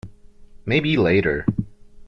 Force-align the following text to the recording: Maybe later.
Maybe 0.65 0.97
later. 0.97 1.45